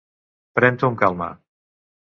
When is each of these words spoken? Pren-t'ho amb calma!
Pren-t'ho 0.59 0.89
amb 0.91 0.99
calma! 1.05 1.31